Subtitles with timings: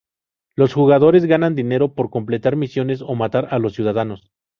[0.55, 4.31] Los jugadores ganan dinero por completar misiones o matar a los ciudadanos.